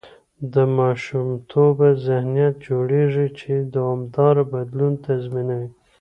د 0.53 0.55
ماشومتوبه 0.77 1.87
ذهنیت 2.07 2.53
جوړېږي، 2.67 3.27
چې 3.39 3.51
دوامداره 3.75 4.43
بدلون 4.53 4.93
تضمینوي. 5.05 5.69